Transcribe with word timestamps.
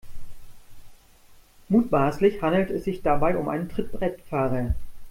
Mutmaßlich 1.69 2.41
handelt 2.41 2.71
es 2.71 2.85
sich 2.85 3.03
dabei 3.03 3.37
um 3.37 3.47
einen 3.49 3.69
Trittbrettfahrer. 3.69 4.73